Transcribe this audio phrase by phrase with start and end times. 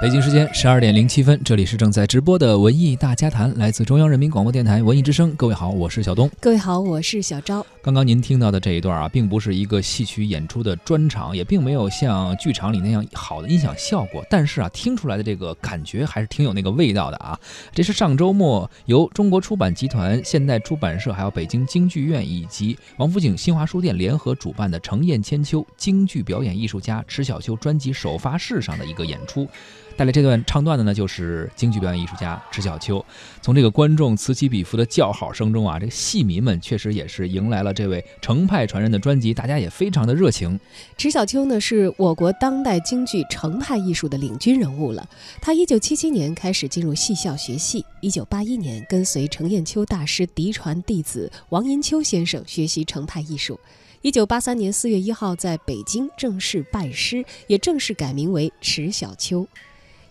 [0.00, 5.34] 北京时间十二点零七分，这里是正在直播的文艺大家谈，来自中央人民广播电台文艺之声。
[5.34, 6.30] 各位好，我是小东。
[6.38, 7.66] 各位好，我是小昭。
[7.82, 17.36] 刚刚您听到的这一段啊，并不是一个戏曲演出的专场，也并没有像剧场里那样好的音响效果，但是啊，听出来的这个感觉还是挺有那个味道的啊。
[17.72, 29.48] 这是上周末由中国出版集团、现代出版社、还有北京京剧院以及王府井新华书店联合主办的《程砚千秋》京剧表演艺术家迟小秋专辑首发式上的一个演出。
[29.98, 33.04] 带来这段唱段的呢，就是京剧表演艺术家迟小秋。
[33.42, 40.56] 从这个观众此起彼伏的叫好声中啊，这个戏迷们确实也是迎来了这位程派传人的专辑，大家也非常的热情。
[40.96, 45.04] 迟小秋呢，是我国当代京剧程派艺术的领军人物了。
[45.42, 53.58] 他一九七七年开始进入戏校学戏，一九八一年跟随程砚秋大师嫡传弟子王银秋先生学习程派艺术。
[54.02, 59.44] 一九八三年四月一号在北京正式拜师，也正式改名为迟小秋。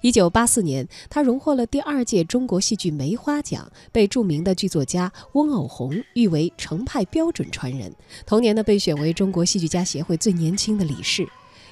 [0.01, 7.91] 一九八四年，他荣获了第二届中国戏剧梅花奖，被著名的剧作家翁偶虹誉为程派标准传人。
[8.25, 11.27] 同年呢，被选为中国戏剧家协会最年轻的理事。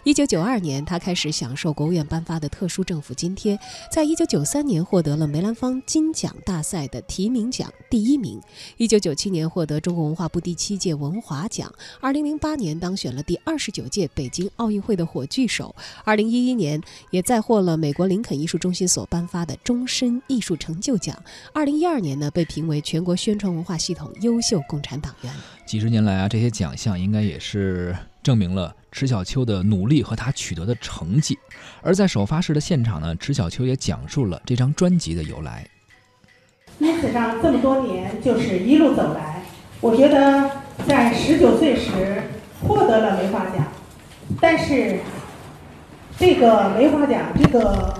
[0.06, 3.58] 一九九二年，他开始享受国务院颁发的特殊政府津贴。
[3.92, 8.40] 在一九九三年，获得了梅兰芳金奖大赛的提名奖第一名。
[8.78, 11.74] 一九九七年，获得中国文化部第七届文华奖。
[12.00, 15.76] 二零零八年，当选了第二十九届北京奥运会的火炬手。
[16.04, 16.80] 二零一一年，
[17.10, 21.20] 也再获了美国林肯艺术中心所颁发的终身艺术成就奖。
[21.52, 25.34] 二零一二年呢，被评为全国宣传文化系统优秀共产党员。
[25.66, 27.98] 几十年来啊，这些奖项应该也是。
[28.26, 31.38] 证明了迟小秋的努力和他取得的成绩，
[31.82, 35.68] 而在首发式的现场呢，迟小秋也讲述了这张专辑的由来。
[36.80, 39.44] 因此上这么多年就是一路走来，
[39.82, 40.50] 我觉得
[40.88, 42.24] 在十九岁时
[42.66, 43.68] 获得了梅花奖，
[44.40, 45.00] 但是
[46.18, 47.94] 这个梅花奖这个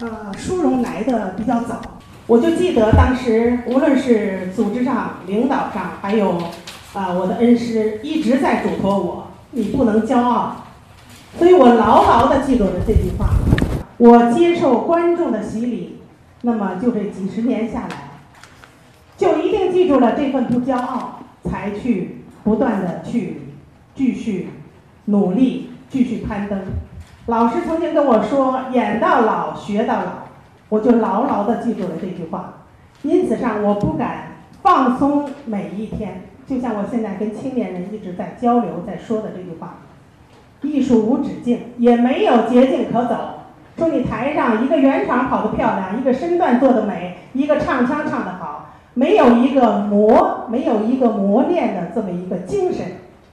[0.00, 6.36] 呃殊荣来的比较早，我就记得当时无论是组织上、领导上，还有。
[6.94, 10.56] 啊，我的恩师一直在嘱托我，你不能骄傲，
[11.38, 13.30] 所以我牢牢地记住了这句话。
[13.96, 16.00] 我接受观众的洗礼，
[16.42, 18.10] 那么就这几十年下来，
[19.16, 23.42] 就一定记住了这份不骄傲，才去不断的去
[23.94, 24.50] 继续
[25.06, 26.60] 努力，继续攀登。
[27.26, 30.12] 老师曾经跟我说，演到老学到老，
[30.68, 32.54] 我就牢牢地记住了这句话。
[33.02, 36.22] 因此上，我不敢放松每一天。
[36.48, 39.80] 就像我现在跟青年人一直在交流，在说的这句话：
[40.62, 43.16] 艺术无止境，也没有捷径可走。
[43.76, 52.86] 说你台上一个圆场跑得漂亮，一个身段做得美，一个唱腔唱得好，没有一个磨，没有一个磨练的这么一个精神，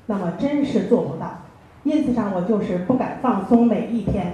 [0.07, 1.39] 那么真是做不到。
[1.83, 4.33] 因此上，我就是不敢放松每一天。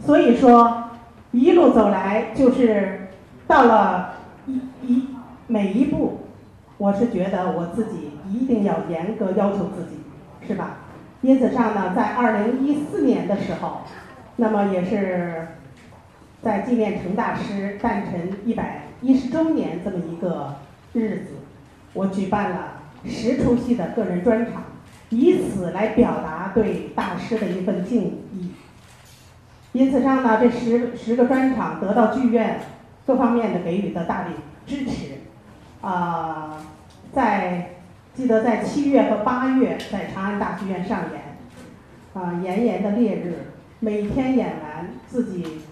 [0.00, 0.84] 所以说，
[1.32, 3.08] 一路走来，就是
[3.46, 4.14] 到了
[4.46, 5.08] 一一
[5.46, 6.20] 每一步。
[6.78, 9.98] 我是觉得我自己一定要严格要求自己，
[10.46, 10.76] 是吧？
[11.22, 13.78] 因此上呢，在二零一四年的时候，
[14.36, 15.48] 那么也是
[16.40, 20.54] 在纪念程大师诞辰一百一十周年这么一个
[20.92, 21.30] 日子，
[21.94, 22.74] 我举办了
[23.04, 24.62] 十出戏的个人专场，
[25.10, 28.52] 以此来表达对大师的一份敬意。
[29.72, 32.60] 因此上呢，这十十个专场得到剧院
[33.04, 35.14] 各方面的给予的大力支持。
[35.80, 36.58] 啊，
[37.18, 37.70] 在
[38.14, 41.36] 记得在七月和八月在长安大剧院上演，
[42.14, 43.34] 啊炎炎的烈日，
[43.80, 45.62] 每天演完自己，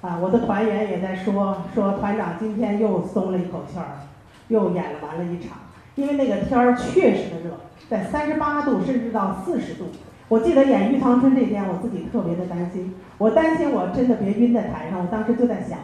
[0.00, 3.98] 啊我的团员也在说说团长今天又松了一口气儿，
[4.46, 5.58] 又演了完了一场，
[5.96, 7.50] 因为那个天儿确实的热，
[7.90, 9.86] 在三十八度甚至到四十度。
[10.28, 15.80] 我记得演《玉堂春》这天，我自己特别的担心，我担心我真的别晕在台上，我当时就在想，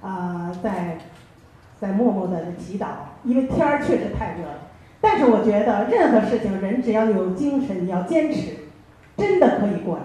[0.00, 0.96] 啊在。
[1.80, 2.84] 在默默的祈祷，
[3.24, 4.68] 因为天儿确实太热了。
[5.00, 8.52] 但是我觉得任何事情，人只要有精神，你要坚持，
[9.16, 10.02] 真的可以过来。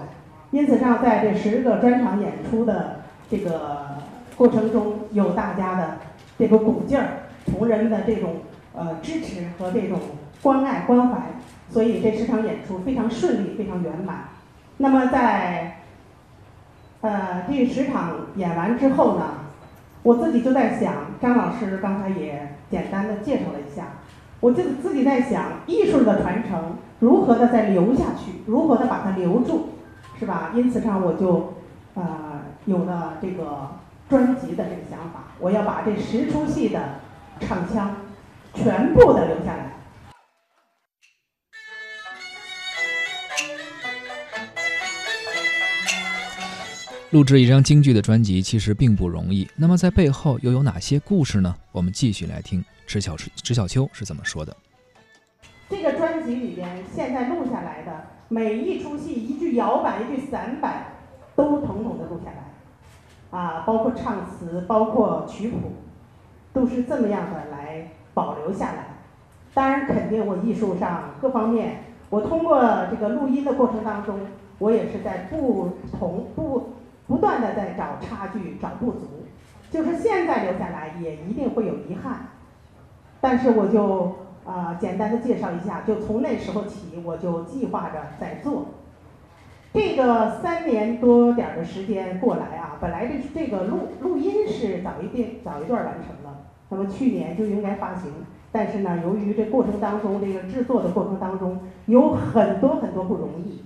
[0.52, 3.98] 因此上，在这十个专场演出的这个
[4.38, 5.98] 过程中，有大家的
[6.40, 7.08] 这个鼓劲儿，
[7.46, 8.36] 同仁的这种
[8.74, 10.00] 呃支持和这种
[10.42, 11.18] 关爱关怀，
[11.70, 14.30] 所以这十场演出非常顺利，非常圆满。
[14.78, 15.80] 那么在
[17.02, 19.26] 呃第十场演完之后呢？
[20.04, 23.88] 我自己就在想，张老师刚才也简单的介绍了一下，
[24.40, 29.70] 我就自己在想，艺术的传承如何的再留下去，如何的把它留住，
[30.20, 30.52] 是吧？
[30.56, 31.54] 因此上我就，
[31.94, 32.04] 呃，
[32.66, 33.72] 有了这个
[34.10, 36.80] 专辑的这个想法，我要把这十出戏的
[37.40, 37.96] 唱腔
[38.54, 39.75] 全部的留下来。
[47.12, 51.56] 录制一张京剧的专辑其实并不容易，那么在背后又有哪些故事呢？
[51.72, 54.56] 我们继续来听池小池小秋是怎么说的。
[55.69, 60.88] 这个专辑里边现在录下来的每一出戏，一句摇板，一句散板，
[61.36, 65.58] 都统统的录下来，啊，包括唱词，包括曲谱，
[66.54, 68.88] 都是这么样的来保留下来。
[69.54, 72.60] 当然，肯定我艺术上各方面，我通过
[72.90, 74.19] 这个录音的过程当中，
[74.58, 76.72] 我也是在不同不。
[77.07, 79.25] 不断的在找差距、找不足，
[79.69, 82.28] 就是现在留下来也一定会有遗憾。
[83.22, 84.16] 但是我就
[84.46, 88.66] 啊简单的介绍一下，就从那时候起，我就计划着在做。
[89.74, 98.12] 这个三年多点的时间过来啊，本来这这个录录音是早一定早一段完成了，那么去年就应该发行。
[98.51, 103.63] 但是呢，由于这过程当中这个制作的过程当中有很多很多不容易，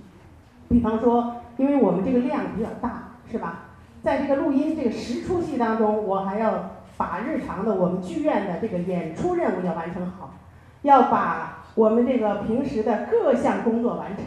[0.68, 3.09] 比方说，因为我们这个量比较大。
[3.30, 3.66] 是吧？
[4.02, 10.32] 在这个录音这个十出戏当中，我还要把日常的我们剧院的这个演出任务要完成好，
[10.80, 14.24] 要把我们这个平时的各项工作完成，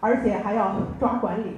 [0.00, 1.56] 而且还要抓管理，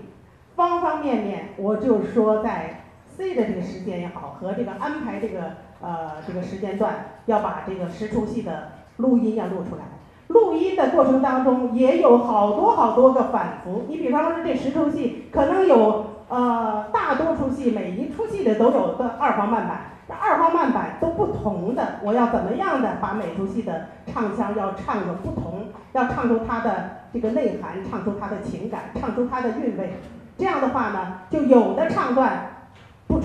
[0.55, 1.49] 方方面面。
[1.57, 5.41] 我就说，在 C 的这个时间也好，和这个安排这个
[5.81, 8.69] 呃这个时间段，要把这个十出戏的
[8.99, 9.83] 录音要录出来。
[10.29, 13.87] 录音的过程当中也有好多好多个反复。
[13.89, 16.14] 你比方说这十出戏，可能有。
[16.35, 29.93] 呃，大多数戏每一出戏的都有个二黄慢板，这二黄慢板都不同的，我要怎么样的把每出戏的唱腔要唱个不同，要唱出它的这个内涵，唱出它的情感，唱出它的韵味。
[30.37, 32.67] 这样的话呢，就有的唱段
[33.07, 33.21] 不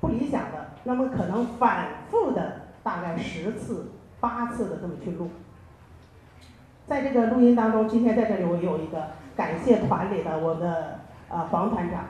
[0.00, 5.30] 不理想的，那么可能反复的大概十次、八次的这么去录。
[6.88, 10.98] 在这个录音当中，今天在这里我有一个感谢团里的我的
[11.28, 12.00] 呃黄团长。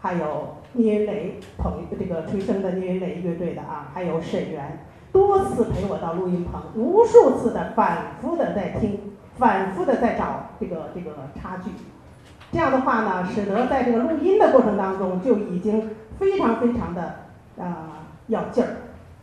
[0.00, 4.78] 还有聂云雷朋这个吹笙的聂云雷乐队的啊，还有沈源，
[5.12, 8.98] 多次陪我到录音棚，无数次的反复的在听，
[9.36, 11.70] 反复的在找这个这个差距。
[12.52, 17.16] 这样的话呢，使得在这个录音的过程当中就已经非常非常的
[17.58, 18.70] 啊要劲儿。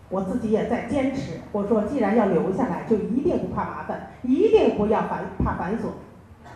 [0.10, 5.88] 我自己也在坚持，我说既然要留下来，就一定不怕麻烦，一定不要繁怕繁琐。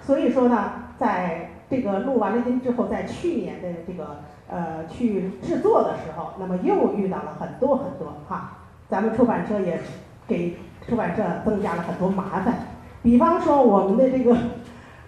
[0.01, 4.18] 所以说呢，在这个录完了音之后，在去年的这个
[4.50, 8.57] 呃去制作的时候，那么又遇到了很多很多哈，
[8.89, 9.79] 咱们出版社也
[10.27, 12.53] 给出版社增加了很多麻烦，
[13.01, 14.35] 比方说我们的这个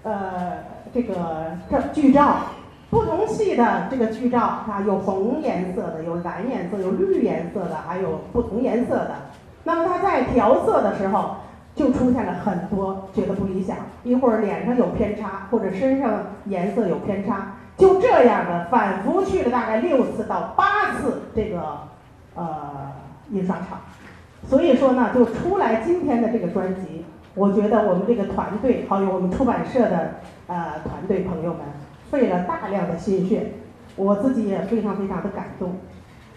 [0.04, 0.54] 呃
[0.94, 2.38] 这个这剧照，
[2.90, 9.16] 不同系的这个剧照啊，有红颜色的，有蓝颜色，有绿颜色的，还有不同颜色的，
[9.66, 11.36] 那么它在调色的时候。
[11.76, 21.80] 就出现了很多觉得不理想，一会儿脸上有偏差，或者身上颜色有偏差，就这样的反复去了大概六次到八次这个
[22.36, 22.92] 呃
[23.32, 23.80] 印刷厂，
[24.48, 30.12] 所以说呢，就出来今天的这个专辑，我觉得我们这个团队还有我们出版社的
[30.46, 31.62] 呃团队朋友们
[32.12, 33.54] 费了大量的心血，
[33.96, 35.78] 我自己也非常非常的感动，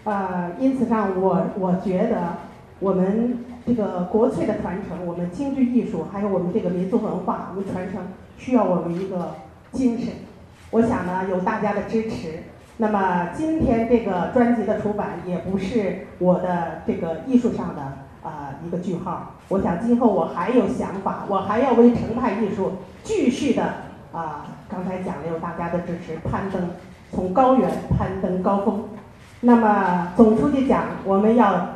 [0.03, 2.37] 呃，因此上我我觉得
[2.79, 3.45] 我们。
[3.67, 8.01] 这个国粹的传承，我们京剧艺术，还有我们这个民族文化，我们传承
[8.37, 9.35] 需要我们一个
[9.73, 10.07] 精神。
[10.71, 12.43] 我想呢，有大家的支持，
[12.77, 17.81] 那么今天这个专辑的出版也不是我的这个艺术上的
[18.23, 19.33] 啊一个句号。
[19.49, 22.71] 我想今后我还有想法，我还要为程派艺术
[23.03, 23.63] 继续的
[24.13, 26.69] 啊，刚才讲了有大家的支持，攀登
[27.11, 28.85] 从高原攀登高峰。
[29.41, 31.67] 那么总书记讲，我们要。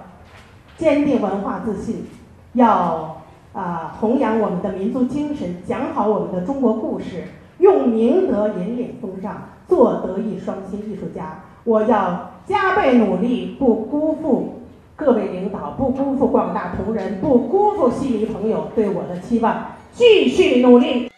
[0.81, 2.07] 坚定文化自信，
[2.53, 3.21] 要
[3.53, 7.25] 啊弘扬我们的民族精神，讲好我们的中国故事，
[7.59, 11.43] 用明德引领风尚，做德艺双馨艺术家。
[11.65, 14.61] 我要加倍努力，不辜负
[14.95, 21.10] 各位领导，不辜负广大同仁，不辜负戏迷朋友对我的期望，继续努力。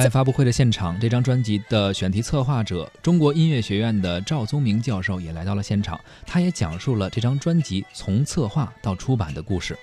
[0.00, 6.00] 在发布会的现场，这张专辑的选题策划者、中国音乐学院的赵宗明教授也来到了现场。
[6.26, 9.76] 他也讲述了这张专辑从策划到出版的故事。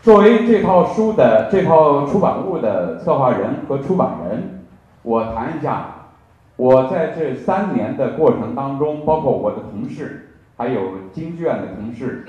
[0.00, 4.64] 作为这套书的这套出版物的策划人和出版人，
[5.02, 6.08] 我谈一下
[6.56, 12.24] 我在这三年的过程当中，包括我的同事，还有京剧院的同事，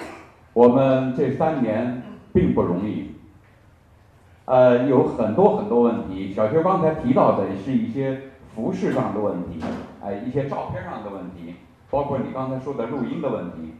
[0.51, 3.11] 我们这三年并不容易。
[4.47, 6.31] 呃，有很多很多问题。
[6.33, 8.17] 小邱刚才提到的是一些
[8.55, 9.59] 服饰上的问题，
[10.01, 11.55] 哎，一些照片上的问题，
[11.89, 13.73] 包括你刚才说的录音的问题。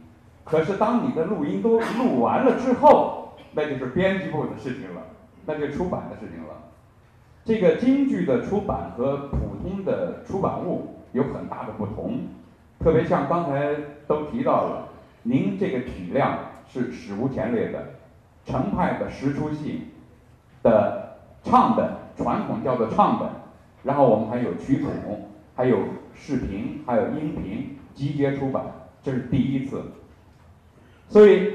[0.44, 5.00] 可是当你的录音都录完了之后，那就是编辑部的事情了，
[5.46, 6.50] 那就出版的事情了。
[7.46, 12.28] 这个京剧的出版和普通的出版物有很大的不同，
[12.78, 13.74] 特别像刚才
[14.06, 14.88] 都提到了，
[15.22, 17.86] 您这个体量是史无前例的，
[18.44, 19.84] 程派的十出戏
[20.68, 23.28] 的唱本，传统叫做唱本，
[23.82, 24.88] 然后我们还有曲谱，
[25.54, 25.78] 还有
[26.14, 28.62] 视频，还有音频集结出版，
[29.02, 29.82] 这是第一次。
[31.08, 31.52] 所以，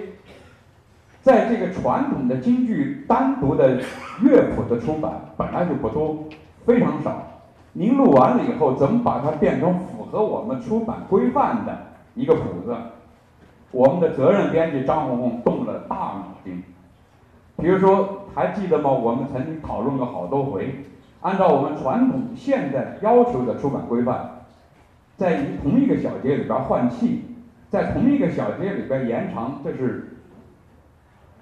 [1.21, 3.79] 在这个传统的京剧单独的
[4.21, 6.25] 乐谱的出版本来就不多，
[6.65, 7.21] 非常少。
[7.73, 11.77] 您录完了以后，怎么把它变成符合我们出版规范的
[12.15, 12.75] 一个谱子？
[13.71, 16.63] 我们的责任编辑张红红动了大脑筋。
[17.57, 18.89] 比如说，还记得吗？
[18.91, 20.83] 我们曾经讨论过好多回，
[21.21, 24.29] 按照我们传统现在要求的出版规范，
[25.17, 27.25] 在同一个小节里边换气。
[27.69, 30.19] 在同一个小节里边延长，这是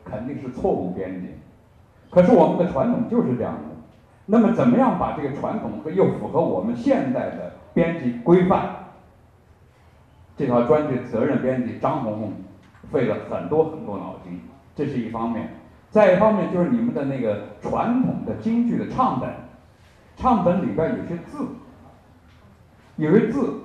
[0.06, 1.28] 肯定是错误编辑。
[2.10, 3.60] 可是我们的传统就是这样的。
[4.28, 8.70] 那么怎么样把这个传统和又符合我们现在的编辑规范？
[10.38, 12.34] 这套专辑责任编辑张红红
[12.90, 14.40] 费了很多很多脑筋，
[14.74, 15.50] 这是一方面。
[15.92, 19.30] 再一方面就是你们的那个传统的京剧的唱本，
[20.16, 21.46] 唱本里边有些字，
[22.96, 23.60] 有些字。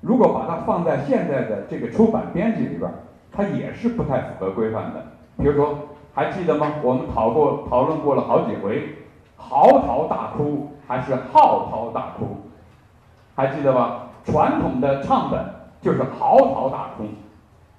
[0.00, 2.90] 如果把它放在现在的这个出版编辑里边，
[3.30, 5.04] 它也是不太符合规范的。
[5.36, 5.78] 比如说，
[6.14, 6.72] 还记得吗？
[6.82, 8.96] 我们讨过讨论过了好几回，
[9.36, 12.38] 嚎啕大哭还是嚎啕大哭，
[13.34, 14.08] 还记得吧？
[14.24, 15.44] 传统的唱本
[15.80, 17.04] 就是嚎啕大哭，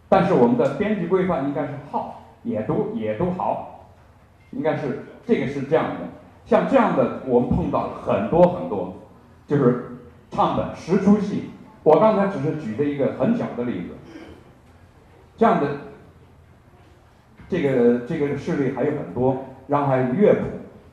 [0.07, 3.89] 但是我们的编辑规范应该是号，也都也都好，
[4.51, 6.07] 应该是这个是这样的。
[6.45, 8.95] 像这样的，我们碰到很多很多，
[9.45, 9.97] 就是
[10.31, 11.51] 唱本十出戏。
[11.83, 13.89] 我刚才只是举的一个很小的例子，
[15.37, 15.67] 这样的
[17.47, 20.41] 这个这个事例还有很多，然后还有乐谱，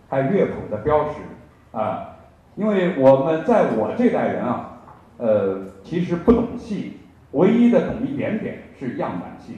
[0.08, 2.16] 还有乐谱的标识啊，
[2.54, 4.78] 因为我们在我这代人啊，
[5.18, 6.98] 呃，其实不懂戏，
[7.32, 9.56] 唯一的懂一点点是样板戏，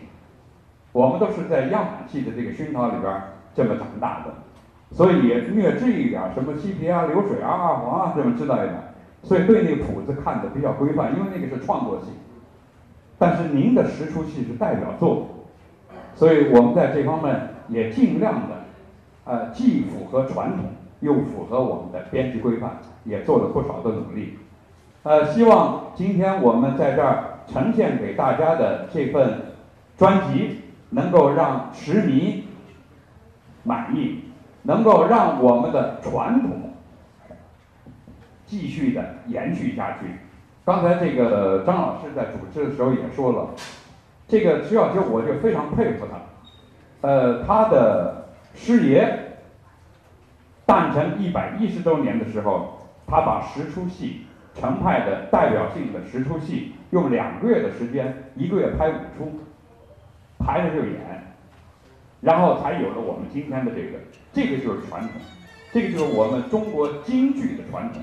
[0.93, 3.23] 我们都是在样板戏的这个熏陶里边
[3.55, 4.35] 这么长大的，
[4.93, 8.75] 所以也略知一点什么西皮啊、流水啊、二黄啊，这么知道一点。
[9.23, 12.11] 所以对那个谱子看的比较规范，因为那个是创作戏。
[13.19, 15.27] 但是您的十出戏是代表作，
[16.15, 18.65] 所以我们在这方面也尽量的，
[19.25, 24.39] 呃，既符合传统，又符合我们的编辑规范，也做了不少的努力。
[25.03, 29.41] 呃，希望今天我们在这儿呈现给大家的这份
[29.97, 30.58] 专辑，
[30.91, 32.45] 能够让市民
[33.63, 34.25] 满意，
[34.63, 36.73] 能够让我们的传统。
[38.47, 40.07] 继续的延续下去。
[40.65, 43.51] 刚才这个张老师在主持的时候也说了，
[44.27, 47.07] 这个徐小秋我就非常佩服他。
[47.07, 49.37] 呃，他的师爷
[50.65, 54.23] 诞辰一百一十周年的时候，他把十出戏
[54.55, 59.41] 程派的代表性的十出戏，用两个月的时间，一个月拍五出，
[60.49, 60.97] 排着就演，
[62.23, 63.99] 然后才有了我们今天的这个，
[64.33, 65.11] 这个就是传统，
[65.75, 68.01] 这个就是我们中国京剧的传统。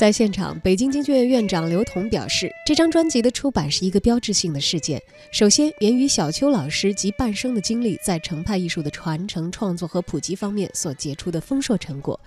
[0.00, 4.98] 在现场，北京京剧院院长刘同表示，这张专辑的出版是一个标志性的事件。
[5.30, 12.18] 首先，源于小邱老师及半生的经历，在程派艺术的传承、创作和普及方面所结出的丰硕成果。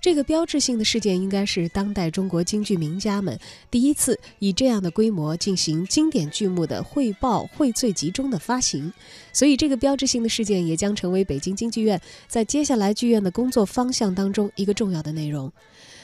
[0.00, 3.38] 这个标志性的事件，应该是当代中国京剧名家们
[3.70, 8.92] 第一次以这样的规模进行经典剧目的汇报汇萃集中的发行。
[9.32, 15.52] 所以，这个标志性的事件也将成为北京京剧院在接下来剧院的工作方向当中一个重要的内容。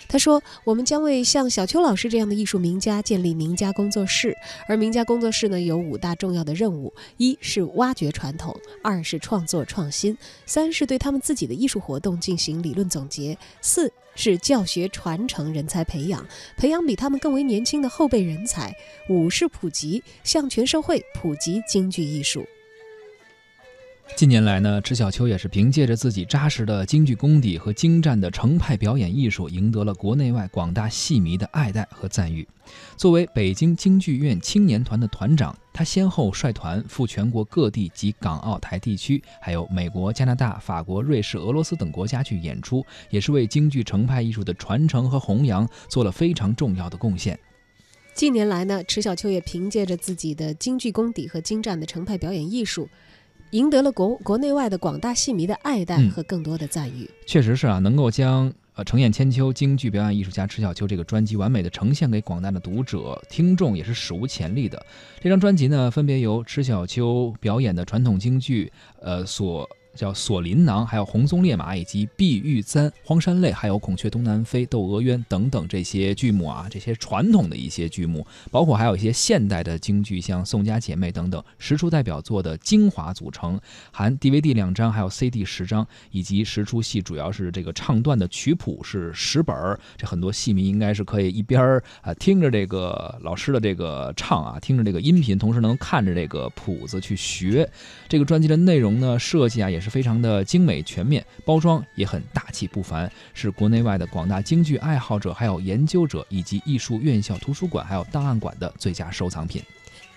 [0.08, 4.36] 他说：“我们将为像小邱老师这样的艺术名家建立名家工作室，
[4.68, 18.75] 而名家工作室呢有五大重要的任务：一是挖掘传统，二是创作创新，三是对他们自己的艺术活动进行理论总结，四是教学传承、人才培养，培养比他们更为年轻的后辈人才，
[19.08, 22.44] 五是普及，向全社会普及京剧艺术。”
[24.14, 32.46] 近年来呢，池小秋也是凭借着自己扎实的京剧功底和精湛的程派表演艺术，赢得了国内外广大戏迷的爱戴和赞誉。
[32.96, 47.38] 作为北京京剧院青年团的团长，他先后率团赴全国各地及港澳台地区，还有美国、加拿大、法国、瑞士、俄罗斯等国家去演出，也是为京剧程派艺术的传承和弘扬做了非常重要的贡献。
[48.14, 52.88] 近年来呢，池小秋也凭借着自己的京剧功底和精湛的程派表演艺术。
[53.50, 57.09] 赢得了国国内外的广大戏迷的爱戴和更多的赞誉。
[57.26, 64.85] 确实是啊，能够将呃《程砚千秋》京剧表演艺术家迟小秋这个专辑完美的呈现给广大的读者听众，也是史无前例的。
[65.21, 69.69] 这张专辑呢，分别由迟小秋表演的传统京剧，呃所。
[69.97, 83.59] 叫《锁麟囊》，还有《红鬃烈马》，以及《碧玉簪》《荒山泪》，还有《孔雀东南飞》《窦娥冤》等等这些剧目啊，这些传统的一些剧目，包括还有一些现代的京剧，像《宋家姐妹》等等，十出代表作的精华组成，
[83.91, 89.81] 含 DVD 两张，还有 CD 十张，以及十出戏，主要是这个唱段的曲谱是十本儿。
[89.97, 97.67] 这很多戏迷应该是可以一边儿啊听着这个老师的这个唱啊，听着这个音频，同时能看着这个谱子去学。
[98.09, 99.86] 这个专辑的内容呢，设计啊也是。
[99.87, 109.62] 是非常的精美全面，包装也很大气不凡，是国内外的广大京剧爱好者、还有研究者以及艺术院校、图书馆还有档案馆的最佳收藏品。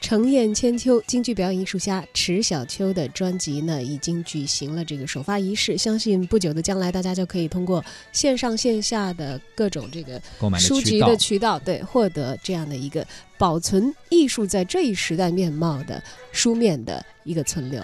[0.01, 5.77] 程砚千秋京剧表演艺术家迟小秋的专辑呢，已经举行了这个首发仪式。
[5.77, 10.19] 相信不久的将来，大家就可以通过线上线下的各种这个
[10.57, 13.05] 书籍的渠道，对，获得这样的一个
[13.37, 17.83] 保存艺术在这一时代面貌的书面的一个存留。